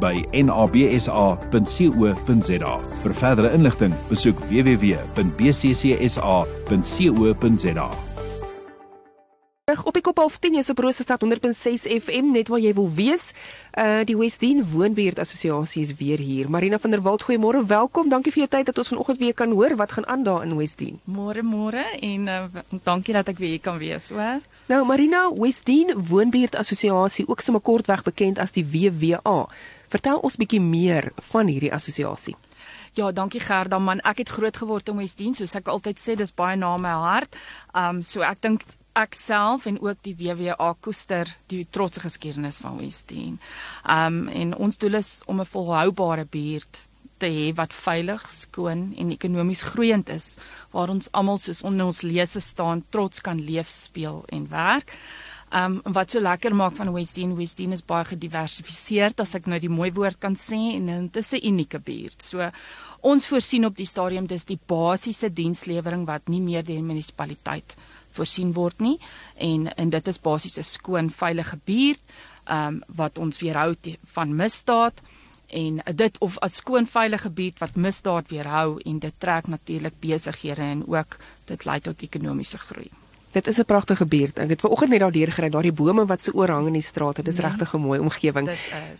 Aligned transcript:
by 0.00 0.24
nabsa.co.za. 0.32 1.54
Vir 3.02 3.14
verdere 3.22 3.52
inligting, 3.54 3.94
besoek 4.10 4.38
www.bccsa.co.za. 4.50 5.08
Reg 9.68 9.82
op 9.84 9.92
die 9.92 10.00
kop 10.00 10.16
half 10.16 10.38
10 10.40 10.54
is 10.56 10.70
op 10.72 10.78
Rosestad 10.80 11.20
100.6 11.20 11.82
FM 12.00 12.30
net 12.32 12.48
waar 12.48 12.60
jy 12.62 12.70
wil 12.72 12.86
wees. 12.96 13.34
Uh 13.76 14.00
die 14.08 14.16
Westdene 14.16 14.64
Woonbuurt 14.64 15.18
Assosiasie 15.20 15.82
is 15.84 15.92
weer 15.98 16.16
hier. 16.24 16.48
Marina 16.48 16.78
van 16.80 16.90
der 16.90 17.02
Walt, 17.04 17.26
goeiemôre. 17.28 17.60
Welkom. 17.68 18.08
Dankie 18.08 18.32
vir 18.32 18.46
jou 18.46 18.48
tyd 18.56 18.70
dat 18.70 18.78
ons 18.80 18.88
vanoggend 18.88 19.20
weer 19.20 19.34
kan 19.36 19.52
hoor 19.52 19.76
wat 19.76 19.92
gaan 19.92 20.08
aan 20.08 20.24
daar 20.24 20.46
in 20.46 20.56
Westdene. 20.56 20.96
Môre 21.04 21.44
môre 21.44 21.84
en 22.00 22.28
uh, 22.32 22.62
dankie 22.88 23.12
dat 23.12 23.28
ek 23.28 23.44
weer 23.44 23.58
hier 23.58 23.64
kan 23.68 23.76
wees, 23.78 24.08
hoor. 24.08 24.40
Nou 24.72 24.86
Marina, 24.88 25.26
Westdene 25.36 26.00
Woonbuurt 26.00 26.56
Assosiasie, 26.56 27.28
ook 27.28 27.44
sommer 27.44 27.60
kortweg 27.60 28.08
bekend 28.08 28.40
as 28.40 28.56
die 28.56 28.64
WWA. 28.64 29.50
Vertel 29.88 30.20
ons 30.20 30.36
bietjie 30.36 30.60
meer 30.60 31.12
van 31.30 31.48
hierdie 31.48 31.72
assosiasie. 31.72 32.36
Ja, 32.98 33.12
dankie 33.12 33.40
Gerda 33.40 33.78
man. 33.78 34.02
Ek 34.04 34.24
het 34.24 34.32
groot 34.32 34.56
geword 34.56 34.88
om 34.90 34.98
Westdene, 34.98 35.36
soos 35.36 35.54
ek 35.54 35.68
altyd 35.70 36.00
sê, 36.02 36.16
dis 36.18 36.34
baie 36.34 36.56
na 36.58 36.74
my 36.80 36.96
hart. 37.04 37.38
Um 37.76 38.02
so 38.02 38.24
ek 38.26 38.42
dink 38.42 38.64
ek 38.98 39.14
self 39.14 39.68
en 39.70 39.78
ook 39.78 40.00
die 40.02 40.16
WWA 40.18 40.72
koester 40.82 41.30
die 41.52 41.62
trotse 41.70 42.02
geskiedenis 42.02 42.58
van 42.64 42.80
Westdene. 42.80 43.38
Um 43.84 44.26
en 44.28 44.56
ons 44.58 44.80
doel 44.82 44.98
is 45.00 45.22
om 45.26 45.40
'n 45.40 45.52
volhoubare 45.52 46.24
buurt 46.24 46.82
te 47.18 47.26
hê 47.26 47.54
wat 47.54 47.74
veilig, 47.74 48.22
skoon 48.30 48.92
en 48.96 49.10
ekonomies 49.10 49.62
groeiend 49.62 50.08
is 50.08 50.36
waar 50.70 50.88
ons 50.88 51.10
almal 51.12 51.38
soos 51.38 51.62
onder 51.62 51.86
ons 51.86 52.02
lese 52.02 52.40
staan 52.40 52.84
trots 52.90 53.20
kan 53.20 53.40
leef, 53.40 53.68
speel 53.68 54.24
en 54.28 54.48
werk. 54.48 54.94
Um 55.48 55.78
wat 55.82 56.12
so 56.12 56.20
lekker 56.20 56.52
maak 56.52 56.74
van 56.76 56.90
Westdene, 56.92 57.36
Westdene 57.36 57.72
is 57.72 57.84
baie 57.86 58.04
gediversifiseerd 58.04 59.22
as 59.24 59.34
ek 59.38 59.46
nou 59.48 59.56
die 59.58 59.72
mooi 59.72 59.88
woord 59.96 60.18
kan 60.20 60.34
sê 60.36 60.58
en 60.76 61.08
dit 61.08 61.16
is 61.16 61.32
'n 61.32 61.46
unieke 61.46 61.78
buurt. 61.78 62.22
So 62.22 62.50
ons 63.00 63.26
voorsien 63.26 63.64
op 63.64 63.76
die 63.76 63.86
stadium 63.86 64.26
dis 64.26 64.44
die 64.44 64.58
basiese 64.66 65.30
dienslewering 65.32 66.06
wat 66.06 66.28
nie 66.28 66.40
meer 66.40 66.62
deur 66.62 66.76
die 66.76 66.82
munisipaliteit 66.82 67.76
voorsien 68.12 68.52
word 68.52 68.80
nie 68.80 68.98
en 69.36 69.68
en 69.76 69.90
dit 69.90 70.08
is 70.08 70.18
basies 70.18 70.58
'n 70.58 70.62
skoon 70.62 71.10
veilige 71.10 71.58
buurt 71.64 72.00
um 72.50 72.82
wat 72.88 73.18
ons 73.18 73.40
weerhou 73.40 73.74
van 74.12 74.36
misdaad 74.36 75.00
en 75.48 75.80
dit 75.94 76.18
of 76.18 76.38
'n 76.42 76.48
skoon 76.48 76.86
veilige 76.86 77.30
buurt 77.30 77.58
wat 77.58 77.76
misdaad 77.76 78.28
weerhou 78.28 78.80
en 78.84 78.98
dit 78.98 79.14
trek 79.18 79.46
natuurlik 79.46 80.00
besighede 80.00 80.62
en 80.62 80.86
ook 80.86 81.16
dit 81.44 81.64
lei 81.64 81.80
tot 81.80 82.02
ekonomiese 82.02 82.58
groei. 82.58 82.90
Dit 83.32 83.46
is 83.46 83.58
'n 83.58 83.64
pragtige 83.64 84.06
buurt. 84.06 84.38
Ek 84.38 84.48
het 84.48 84.60
vanoggend 84.60 84.90
net 84.90 85.00
daardeur 85.00 85.32
gery, 85.32 85.48
daardie 85.48 85.72
bome 85.72 86.06
wat 86.06 86.22
so 86.22 86.32
oorhang 86.32 86.66
in 86.66 86.72
die 86.72 86.82
straat. 86.82 87.16
Dit 87.16 87.28
is 87.28 87.36
nee, 87.36 87.46
regtig 87.46 87.74
'n 87.74 87.80
mooi 87.80 87.98
omgewing. 87.98 88.50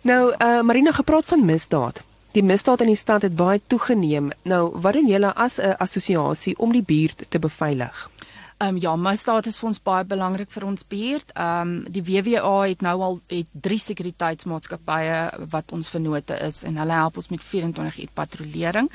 Nou, 0.01 0.33
uh 0.37 0.61
Marina 0.61 0.91
gepraat 0.91 1.25
van 1.25 1.45
misdaad. 1.45 2.01
Die 2.31 2.43
misdaad 2.43 2.81
in 2.81 2.87
die 2.87 2.95
stad 2.95 3.21
het 3.21 3.35
baie 3.35 3.61
toegeneem. 3.67 4.29
Nou, 4.41 4.71
wat 4.81 4.93
doen 4.93 5.07
julle 5.07 5.33
as 5.33 5.57
'n 5.57 5.75
assosiasie 5.77 6.57
om 6.57 6.71
die 6.71 6.83
buurt 6.83 7.25
te 7.29 7.39
beveilig? 7.39 8.09
Ehm 8.59 8.75
um, 8.75 8.81
ja, 8.81 8.95
misdaad 8.95 9.45
is 9.45 9.57
vir 9.59 9.67
ons 9.69 9.77
baie 9.81 10.03
belangrik 10.03 10.49
vir 10.51 10.65
ons 10.67 10.81
buurt. 10.87 11.29
Ehm 11.33 11.61
um, 11.61 11.85
die 11.95 12.03
WWA 12.03 12.67
het 12.67 12.81
nou 12.81 13.01
al 13.01 13.19
het 13.31 13.47
drie 13.53 13.79
sekuriteitsmaatskappye 13.79 15.47
wat 15.49 15.71
ons 15.71 15.89
vennote 15.89 16.35
is 16.47 16.63
en 16.63 16.77
hulle 16.77 16.97
help 16.97 17.17
ons 17.17 17.29
met 17.29 17.43
24 17.43 18.01
uur 18.03 18.09
patrollering. 18.13 18.91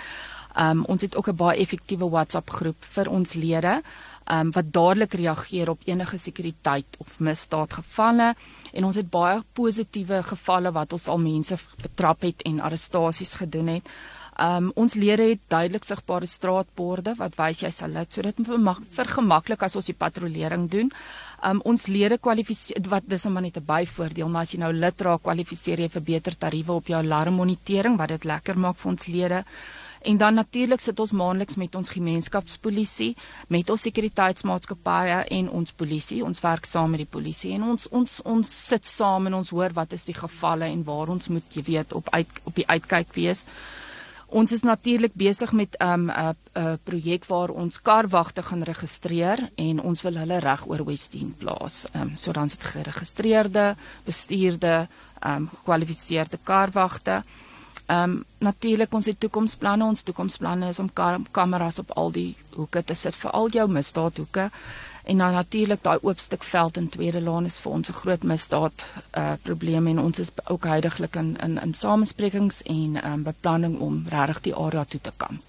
Um, 0.54 0.84
ons 0.86 1.02
het 1.02 1.16
ook 1.16 1.28
'n 1.28 1.36
baie 1.36 1.58
effektiewe 1.58 2.08
WhatsApp 2.10 2.50
groep 2.50 2.84
vir 2.94 3.10
ons 3.10 3.34
lede 3.34 3.82
um, 4.30 4.50
wat 4.50 4.72
dadelik 4.72 5.12
reageer 5.12 5.70
op 5.70 5.80
enige 5.84 6.18
sekuriteit 6.18 6.86
of 6.98 7.18
misdaad 7.18 7.72
gevalle 7.72 8.34
en 8.72 8.84
ons 8.84 8.96
het 8.96 9.10
baie 9.10 9.42
positiewe 9.52 10.22
gevalle 10.22 10.72
wat 10.72 10.92
ons 10.92 11.08
al 11.08 11.18
mense 11.18 11.58
betrap 11.82 12.22
het 12.22 12.42
en 12.42 12.60
arrestasies 12.60 13.34
gedoen 13.34 13.66
het. 13.66 13.90
Um 14.34 14.72
ons 14.74 14.96
lede 14.98 15.28
het 15.28 15.42
duidelik 15.48 15.84
sigbare 15.86 16.26
straatborde 16.26 17.12
wat 17.20 17.36
wys 17.38 17.60
jy 17.62 17.70
sal 17.70 17.92
dit 17.94 18.16
sodat 18.16 18.40
vir 18.96 19.10
gemaklik 19.16 19.62
as 19.62 19.76
ons 19.78 19.86
die 19.86 19.94
patrollering 19.94 20.66
doen. 20.70 20.90
Um 21.46 21.60
ons 21.64 21.86
lede 21.86 22.18
kwalifiseer 22.18 22.82
wat 22.90 23.06
dis 23.06 23.26
maar 23.26 23.42
net 23.42 23.56
'n 23.58 23.64
byvoordeel, 23.64 24.28
maar 24.28 24.42
as 24.42 24.52
jy 24.52 24.58
nou 24.58 24.72
lid 24.72 25.00
raak, 25.00 25.22
kwalifiseer 25.22 25.80
jy 25.80 25.88
vir 25.88 26.02
beter 26.02 26.34
tariewe 26.36 26.72
op 26.72 26.86
jou 26.86 26.98
alarmmonitering 26.98 27.96
wat 27.96 28.08
dit 28.08 28.24
lekker 28.24 28.58
maak 28.58 28.76
vir 28.76 28.90
ons 28.90 29.06
lede. 29.06 29.44
En 30.04 30.16
dan 30.16 30.34
natuurlik 30.34 30.80
sit 30.80 31.00
ons 31.00 31.12
maandeliks 31.16 31.56
met 31.56 31.74
ons 31.74 31.90
gemeenskapspolisie, 31.90 33.14
met 33.48 33.70
ons 33.72 33.84
sekuriteitsmaatskappye 33.86 35.22
en 35.38 35.48
ons 35.50 35.72
polisie. 35.72 36.20
Ons 36.24 36.42
werk 36.44 36.68
saam 36.68 36.92
met 36.92 37.00
die 37.00 37.08
polisie 37.08 37.54
en 37.56 37.64
ons 37.72 37.88
ons 37.88 38.18
ons 38.28 38.50
sit 38.68 38.84
saam 38.86 39.30
en 39.30 39.38
ons 39.40 39.52
hoor 39.56 39.72
wat 39.72 39.96
is 39.96 40.04
die 40.04 40.16
gevalle 40.16 40.68
en 40.68 40.82
waar 40.84 41.12
ons 41.14 41.30
moet 41.32 41.56
jy 41.56 41.64
weet 41.70 41.96
op 41.96 42.10
uit 42.12 42.42
op 42.44 42.60
die 42.60 42.66
uitkyk 42.68 43.16
wees. 43.16 43.46
Ons 44.28 44.52
is 44.52 44.64
natuurlik 44.66 45.14
besig 45.14 45.52
met 45.52 45.76
'n 45.80 45.88
um, 45.88 46.10
'n 46.10 46.36
'n 46.58 46.78
projek 46.84 47.24
waar 47.24 47.48
ons 47.48 47.80
karwagte 47.82 48.42
gaan 48.42 48.62
registreer 48.62 49.50
en 49.56 49.80
ons 49.80 50.02
wil 50.02 50.16
hulle 50.16 50.38
reg 50.38 50.66
oor 50.68 50.84
Westdene 50.84 51.32
plaas. 51.38 51.86
Ehm 51.92 52.02
um, 52.02 52.16
so 52.16 52.32
dan 52.32 52.48
sit 52.48 52.62
geregistreerde, 52.64 53.76
bestuurde, 54.04 54.88
ehm 55.20 55.36
um, 55.36 55.48
gekwalifiseerde 55.48 56.38
karwagte. 56.42 57.10
Ehm 57.10 57.53
um, 57.88 58.24
natuurlik 58.38 58.94
ons 58.94 59.06
het 59.06 59.20
toekomsplanne. 59.20 59.84
Ons 59.84 60.02
toekomsplanne 60.02 60.68
is 60.68 60.78
om 60.78 60.90
kameras 61.30 61.78
op 61.78 61.90
al 61.90 62.12
die 62.12 62.34
hoeke 62.56 62.84
te 62.84 62.94
sit 62.94 63.14
vir 63.14 63.30
al 63.30 63.48
jou 63.48 63.68
misdaadhoeke. 63.68 64.50
En 65.04 65.18
dan 65.18 65.32
natuurlik 65.32 65.82
daai 65.82 65.98
oop 66.00 66.18
stuk 66.18 66.44
veld 66.44 66.76
in 66.76 66.88
Tweede 66.88 67.20
Laan 67.20 67.44
is 67.44 67.58
vir 67.60 67.72
ons 67.72 67.88
'n 67.88 67.92
groot 67.92 68.22
misdaad 68.22 68.86
uh 69.18 69.32
probleem 69.42 69.86
en 69.86 69.98
ons 69.98 70.18
is 70.18 70.30
ook 70.48 70.64
heidaglik 70.64 71.16
in 71.16 71.36
in 71.36 71.58
in 71.62 71.74
samesprekings 71.74 72.62
en 72.62 73.12
um 73.12 73.22
beplanning 73.22 73.78
om 73.78 74.04
regtig 74.08 74.40
die 74.40 74.54
area 74.54 74.84
toe 74.84 75.00
te 75.00 75.12
kan. 75.16 75.40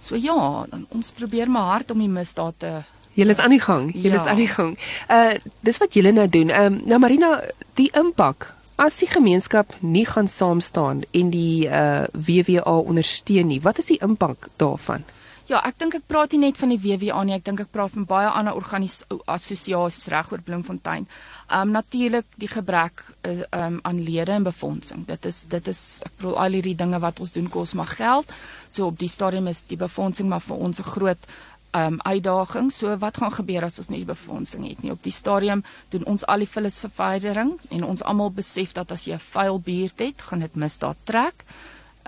So 0.00 0.16
ja, 0.16 0.66
dan 0.70 0.86
ons 0.88 1.10
probeer 1.10 1.50
maar 1.50 1.72
hard 1.72 1.90
om 1.90 1.98
die 1.98 2.08
misdaad 2.08 2.54
te 2.56 2.82
Julle 3.12 3.30
is 3.30 3.38
aan 3.38 3.50
die 3.50 3.60
gang. 3.60 3.90
Julle 3.94 4.14
ja. 4.14 4.22
is 4.22 4.28
aan 4.28 4.36
die 4.36 4.48
gang. 4.48 4.78
Uh 5.10 5.32
dis 5.60 5.78
wat 5.78 5.94
julle 5.94 6.12
nou 6.12 6.28
doen. 6.28 6.50
Ehm 6.50 6.72
um, 6.72 6.80
nou 6.84 6.98
Marina, 6.98 7.40
die 7.74 7.90
impak 7.92 8.54
as 8.78 8.96
die 9.00 9.10
gemeenskap 9.10 9.74
nie 9.82 10.06
gaan 10.06 10.28
saam 10.30 10.60
staan 10.62 11.02
en 11.10 11.30
die 11.34 11.66
uh 11.66 12.06
WWA 12.14 12.78
ondersteun 12.78 13.50
nie, 13.50 13.62
wat 13.62 13.78
is 13.82 13.90
die 13.90 13.98
impak 14.04 14.48
daarvan? 14.62 15.04
Ja, 15.48 15.62
ek 15.64 15.78
dink 15.80 15.94
ek 15.96 16.04
praat 16.04 16.34
nie 16.34 16.42
net 16.42 16.58
van 16.60 16.68
die 16.74 16.80
WWA 16.82 17.22
nie, 17.24 17.32
ek 17.38 17.46
dink 17.46 17.62
ek 17.64 17.70
praat 17.72 17.94
van 17.94 18.04
baie 18.06 18.28
ander 18.28 18.56
organisasies 18.58 20.08
reg 20.12 20.32
oor 20.32 20.42
Bloemfontein. 20.44 21.06
Um 21.48 21.72
natuurlik 21.72 22.28
die 22.36 22.50
gebrek 22.52 23.00
uh, 23.24 23.40
um 23.56 23.80
aan 23.82 24.02
lede 24.04 24.36
en 24.36 24.44
befondsing. 24.44 25.06
Dit 25.08 25.24
is 25.24 25.46
dit 25.48 25.70
is 25.72 26.02
ek 26.04 26.12
bedoel 26.20 26.36
al 26.44 26.58
hierdie 26.58 26.76
dinge 26.76 27.00
wat 27.00 27.20
ons 27.24 27.32
doen 27.32 27.48
kos 27.48 27.72
maar 27.72 27.88
geld. 27.96 28.30
So 28.70 28.92
op 28.92 28.98
die 29.00 29.08
stadium 29.08 29.48
is 29.48 29.64
die 29.72 29.80
befondsing 29.80 30.28
maar 30.28 30.44
vir 30.44 30.60
ons 30.68 30.84
'n 30.84 30.90
groot 30.92 31.30
um 31.72 32.00
uitdaging. 32.02 32.72
So 32.72 32.96
wat 32.98 33.16
gaan 33.16 33.32
gebeur 33.32 33.64
as 33.64 33.78
ons 33.78 33.88
nie 33.88 34.04
die 34.04 34.12
befondsing 34.12 34.68
het 34.68 34.82
nie? 34.82 34.92
Op 34.92 35.02
die 35.02 35.12
stadium 35.12 35.64
doen 35.88 36.04
ons 36.04 36.26
al 36.26 36.38
die 36.38 36.48
vullisverwydering 36.48 37.58
en 37.68 37.84
ons 37.84 38.02
almal 38.02 38.30
besef 38.32 38.72
dat 38.72 38.92
as 38.92 39.04
jy 39.04 39.14
'n 39.14 39.28
vuil 39.32 39.60
buurt 39.60 39.98
het, 39.98 40.22
gaan 40.22 40.38
dit 40.38 40.54
misdaad 40.54 40.96
trek 41.04 41.44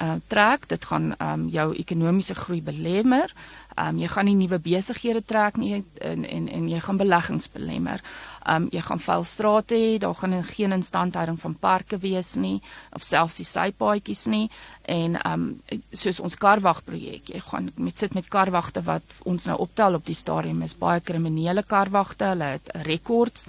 uh, 0.03 0.12
trek. 0.27 0.69
Dit 0.69 0.85
gaan 0.85 1.15
um 1.19 1.49
jou 1.49 1.75
ekonomiese 1.77 2.35
groei 2.35 2.62
belemmer. 2.62 3.33
Um 3.78 3.99
jy 4.00 4.08
gaan 4.11 4.26
nie 4.26 4.37
nuwe 4.38 4.58
besighede 4.58 5.22
trek 5.26 5.56
nie 5.61 5.84
en 6.00 6.25
en 6.25 6.49
en 6.49 6.69
jy 6.69 6.81
gaan 6.81 6.99
beleggings 7.00 7.50
belemmer. 7.52 8.02
Um 8.46 8.69
jy 8.72 8.82
gaan 8.82 9.02
vuil 9.02 9.25
strate 9.25 9.75
hê, 9.75 9.99
daar 9.99 10.14
gaan 10.14 10.43
geen 10.44 10.72
instandhouding 10.72 11.40
van 11.40 11.55
parke 11.55 11.99
wees 11.99 12.37
nie 12.37 12.61
of 12.93 13.02
selfs 13.02 13.37
die 13.37 13.49
sypaadjies 13.49 14.26
nie 14.26 14.50
en 14.84 15.19
um 15.26 15.44
soos 15.93 16.20
ons 16.20 16.37
karwag 16.37 16.84
projek. 16.84 17.31
Jy 17.34 17.43
gaan 17.50 17.70
met 17.76 17.99
sit 17.99 18.14
met 18.14 18.28
karwagte 18.28 18.82
wat 18.82 19.02
ons 19.25 19.46
nou 19.46 19.58
optel 19.58 19.94
op 19.94 20.06
die 20.06 20.19
stadium 20.19 20.62
is 20.62 20.75
baie 20.75 21.00
kriminele 21.00 21.62
karwagte. 21.62 22.32
Hulle 22.34 22.56
het 22.56 22.75
rekords 22.87 23.46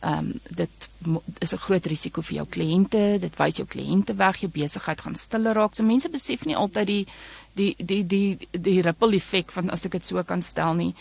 Ehm 0.00 0.18
um, 0.18 0.40
dit 0.50 0.88
is 1.38 1.52
'n 1.52 1.64
groot 1.66 1.86
risiko 1.86 2.22
vir 2.22 2.36
jou 2.36 2.46
kliënte, 2.46 3.18
dit 3.18 3.36
wys 3.36 3.56
jou 3.56 3.66
kliënte 3.66 4.14
weg, 4.14 4.36
jou 4.36 4.50
besigheid 4.50 5.00
gaan 5.00 5.14
stiller 5.14 5.54
raak. 5.54 5.74
So 5.74 5.82
mense 5.82 6.08
besef 6.08 6.44
nie 6.44 6.56
altyd 6.56 6.86
die 6.86 7.06
die 7.52 7.74
die 7.78 8.06
die 8.06 8.38
die 8.50 8.80
ripple 8.82 9.16
effek 9.16 9.50
van 9.50 9.70
as 9.70 9.84
ek 9.84 9.92
dit 9.92 10.06
so 10.06 10.22
kan 10.22 10.42
stel 10.42 10.74
nie. 10.74 10.94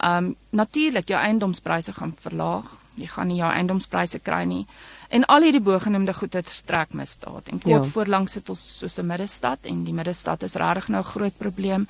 Ehm 0.00 0.24
um, 0.24 0.36
natuurlik 0.50 1.08
jou 1.08 1.20
eiendomspryse 1.20 1.92
gaan 1.92 2.14
verlaag. 2.20 2.82
jy 2.94 3.06
gaan 3.08 3.28
nie 3.28 3.38
jou 3.38 3.48
eiendomspryse 3.48 4.18
kry 4.18 4.42
nie. 4.44 4.66
En 5.08 5.24
al 5.24 5.46
hierdie 5.46 5.64
bogenoemde 5.64 6.14
goede 6.14 6.42
strek 6.46 6.92
misdaad. 6.92 7.48
En 7.48 7.60
kort 7.60 7.84
ja. 7.84 7.90
voorlangs 7.94 8.32
sit 8.32 8.48
ons 8.48 8.78
soos 8.78 8.98
'n 8.98 9.06
middestad 9.06 9.58
en 9.62 9.84
die 9.84 9.92
middestad 9.92 10.42
is 10.42 10.54
regtig 10.54 10.88
nou 10.88 11.00
'n 11.00 11.12
groot 11.14 11.36
probleem. 11.38 11.88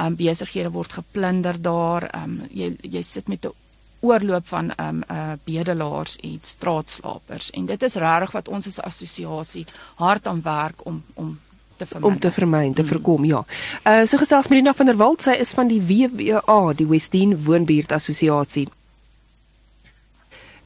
Um 0.00 0.16
besighede 0.16 0.70
word 0.70 0.92
geplunder 0.92 1.62
daar. 1.62 2.10
Um 2.14 2.42
jy 2.50 2.76
jy 2.82 3.02
sit 3.02 3.28
met 3.28 3.44
'n 3.44 3.52
oorloop 4.00 4.46
van 4.46 4.72
um 4.80 5.02
uh 5.10 5.32
bedelaars 5.44 6.16
en 6.16 6.38
straatslapers 6.42 7.50
en 7.50 7.66
dit 7.66 7.82
is 7.82 7.94
regtig 7.94 8.32
wat 8.32 8.48
ons 8.48 8.66
as 8.66 8.80
assosiasie 8.80 9.66
hard 9.94 10.26
aan 10.26 10.42
werk 10.42 10.86
om 10.86 11.02
om 11.14 11.38
te 11.76 11.86
vermy. 11.86 12.06
Om 12.06 12.18
te 12.18 12.30
vermy, 12.30 12.72
te 12.72 12.82
mm. 12.82 12.88
voorkom, 12.88 13.24
ja. 13.24 13.44
Uh 13.84 14.06
so 14.06 14.18
gesels 14.18 14.48
Marina 14.48 14.74
van 14.74 14.86
der 14.86 14.96
Walt, 14.96 15.22
sy 15.22 15.36
is 15.40 15.52
van 15.52 15.68
die 15.68 15.82
WWA, 15.82 16.72
die 16.72 16.88
Westdene 16.88 17.36
Woonbuurt 17.36 17.92
Assosiasie. 17.92 18.68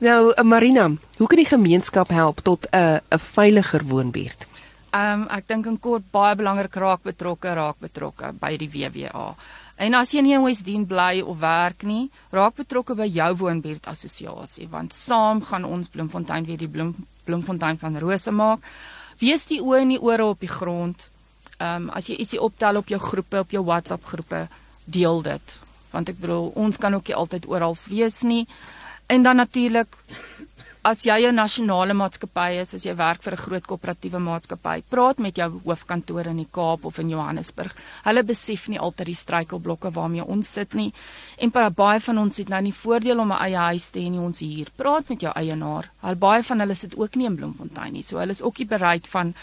Nou, 0.01 0.33
uh, 0.33 0.45
Marina, 0.45 0.87
hoe 1.19 1.27
kan 1.27 1.37
die 1.37 1.49
gemeenskap 1.49 2.09
help 2.09 2.41
tot 2.41 2.67
'n 2.71 2.77
uh, 2.77 2.99
'n 3.11 3.19
veiliger 3.19 3.85
woonbuurt? 3.85 4.47
Ehm 4.91 5.21
um, 5.21 5.27
ek 5.29 5.47
dink 5.47 5.67
in 5.67 5.79
kort 5.79 6.03
baie 6.11 6.35
belangrik 6.35 6.75
raak 6.75 7.03
betrokke, 7.03 7.53
raak 7.55 7.77
betrokke 7.79 8.33
by 8.33 8.57
die 8.57 8.71
WWA. 8.71 9.35
En 9.81 9.97
as 9.97 10.11
jy 10.13 10.21
nie 10.21 10.35
in 10.37 10.43
Westdene 10.45 10.85
bly 10.85 11.23
of 11.25 11.39
werk 11.41 11.87
nie, 11.89 12.11
raak 12.37 12.59
betrokke 12.59 12.93
by 12.99 13.07
jou 13.09 13.31
woonbuurt 13.41 13.87
assosiasie 13.89 14.69
want 14.69 14.93
saam 14.93 15.41
gaan 15.47 15.65
ons 15.65 15.89
Bloemfontein 15.89 16.45
weer 16.49 16.61
die 16.61 16.69
Bloem 16.69 16.93
Bloemfontein 17.25 17.79
van 17.79 17.97
Rose 18.03 18.33
maak. 18.35 18.65
Wees 19.21 19.47
die 19.49 19.61
oë 19.63 19.85
en 19.85 19.95
die 19.95 20.01
ore 20.03 20.27
op 20.33 20.45
die 20.45 20.51
grond. 20.51 21.07
Ehm 21.57 21.89
um, 21.89 21.91
as 21.97 22.11
jy 22.11 22.19
ietsie 22.21 22.41
optel 22.41 22.81
op 22.81 22.93
jou 22.93 23.01
groepe, 23.01 23.41
op 23.41 23.53
jou 23.57 23.65
WhatsApp 23.65 24.05
groepe, 24.05 24.47
deel 24.85 25.23
dit. 25.23 25.57
Want 25.93 26.13
ek 26.13 26.21
bedoel, 26.21 26.53
ons 26.61 26.77
kan 26.77 26.95
ook 26.95 27.09
nie 27.09 27.17
altyd 27.17 27.49
oral 27.49 27.77
wees 27.89 28.23
nie. 28.23 28.47
En 29.09 29.23
dan 29.23 29.37
natuurlik 29.37 29.97
as 30.83 31.05
jy 31.05 31.27
'n 31.29 31.35
nasionale 31.35 31.93
maatskappy 31.93 32.61
is, 32.61 32.75
as 32.75 32.85
jy 32.85 32.95
werk 32.97 33.23
vir 33.23 33.35
'n 33.35 33.45
groot 33.45 33.67
koöperatiewe 33.67 34.19
maatskappy, 34.19 34.83
praat 34.89 35.19
met 35.19 35.37
jou 35.37 35.61
hoofkantoor 35.65 36.27
in 36.27 36.37
die 36.37 36.49
Kaap 36.51 36.85
of 36.85 36.99
in 36.99 37.11
Johannesburg. 37.11 37.77
Hulle 38.05 38.25
besef 38.25 38.69
nie 38.69 38.79
altyd 38.79 39.07
die 39.07 39.15
struikelblokke 39.15 39.91
waarmee 39.93 40.25
ons 40.25 40.53
sit 40.53 40.75
nie. 40.75 40.93
En 41.39 41.51
baie 41.51 42.01
van 42.01 42.19
ons 42.19 42.37
het 42.37 42.49
nou 42.49 42.63
nie 42.63 42.73
voordeel 42.73 43.21
om 43.21 43.33
'n 43.33 43.43
eie 43.43 43.57
huis 43.57 43.91
te 43.91 43.99
hê 43.99 44.11
nie, 44.11 44.21
ons 44.21 44.39
hier. 44.39 44.69
Praat 44.77 45.09
met 45.09 45.21
jou 45.21 45.33
eienaar. 45.35 45.91
Al 46.03 46.17
baie 46.17 46.43
van 46.43 46.61
hulle 46.61 46.75
sit 46.75 46.97
ook 46.97 47.15
nie 47.17 47.27
in 47.27 47.37
Bloemfontein 47.37 47.93
nie, 47.93 48.03
so 48.03 48.17
hulle 48.17 48.31
is 48.31 48.43
ook 48.43 48.59
nie 48.59 48.67
bereid 48.67 49.07
van 49.07 49.35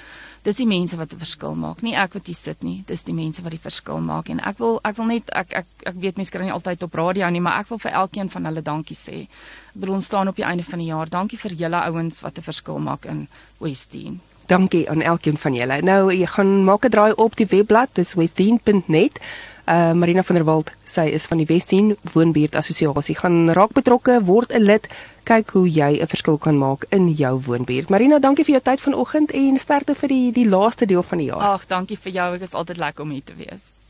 Dis 0.42 0.56
die 0.56 0.66
mense 0.66 0.96
wat 0.96 1.12
'n 1.12 1.18
verskil 1.18 1.54
maak, 1.54 1.82
nie 1.82 1.94
ek 1.94 2.12
wat 2.12 2.26
hier 2.26 2.36
sit 2.36 2.62
nie. 2.62 2.82
Dis 2.86 3.02
die 3.02 3.14
mense 3.14 3.42
wat 3.42 3.50
die 3.50 3.60
verskil 3.60 4.00
maak 4.00 4.28
en 4.28 4.40
ek 4.40 4.58
wil 4.58 4.80
ek 4.84 4.96
wil 4.96 5.06
net 5.06 5.30
ek 5.30 5.52
ek 5.52 5.66
ek 5.86 5.94
weet 5.96 6.16
mense 6.16 6.30
kry 6.30 6.42
nie 6.44 6.52
altyd 6.52 6.82
op 6.82 6.94
radio 6.94 7.30
nie, 7.30 7.40
maar 7.40 7.60
ek 7.60 7.68
wil 7.68 7.78
vir 7.78 7.92
elkeen 7.92 8.30
van 8.30 8.44
hulle 8.44 8.62
dankie 8.62 8.96
sê. 8.96 9.22
Ek 9.22 9.80
bedoel 9.80 9.94
ons 9.94 10.04
staan 10.04 10.28
op 10.28 10.36
die 10.36 10.44
einde 10.44 10.64
van 10.64 10.78
die 10.78 10.88
jaar. 10.92 11.08
Dankie 11.08 11.38
vir 11.38 11.52
julle 11.52 11.80
ouens 11.80 12.20
wat 12.20 12.38
'n 12.38 12.42
verskil 12.42 12.78
maak 12.78 13.04
in 13.06 13.28
Westdene. 13.58 14.18
Dankie 14.46 14.90
aan 14.90 15.02
elkeen 15.02 15.38
van 15.38 15.54
julle. 15.54 15.82
Nou 15.82 16.12
jy 16.12 16.26
gaan 16.26 16.64
maak 16.64 16.84
'n 16.84 16.90
draai 16.90 17.12
op 17.12 17.36
die 17.36 17.46
webblad, 17.46 17.88
dis 17.92 18.14
westdene.net. 18.14 19.20
Uh 19.64 19.92
Marina 19.92 20.22
van 20.22 20.36
der 20.36 20.44
Walt, 20.44 20.74
sy 20.84 21.06
is 21.16 21.24
van 21.26 21.38
die 21.40 21.46
Westdien 21.48 21.94
Woonbuurt 22.12 22.56
Assosiasie. 22.56 23.14
Gaan 23.16 23.48
raak 23.56 23.72
betrokke, 23.72 24.18
word 24.24 24.52
'n 24.52 24.62
lid, 24.62 24.88
kyk 25.24 25.50
hoe 25.50 25.68
jy 25.68 26.00
'n 26.00 26.06
verskil 26.06 26.38
kan 26.38 26.58
maak 26.58 26.84
in 26.88 27.08
jou 27.08 27.40
woonbuurt. 27.40 27.88
Marina, 27.88 28.18
dankie 28.18 28.44
vir 28.44 28.60
jou 28.60 28.62
tyd 28.62 28.80
vanoggend 28.80 29.30
en 29.30 29.58
sterkte 29.58 29.94
vir 29.94 30.08
die 30.08 30.32
die 30.32 30.48
laaste 30.48 30.86
deel 30.86 31.02
van 31.02 31.18
die 31.18 31.26
jaar. 31.26 31.40
Ag, 31.40 31.66
dankie 31.66 31.98
vir 31.98 32.12
jou. 32.12 32.32
Dit 32.32 32.48
is 32.48 32.54
altyd 32.54 32.76
lekker 32.76 33.04
om 33.04 33.10
hier 33.10 33.24
te 33.24 33.34
wees. 33.36 33.83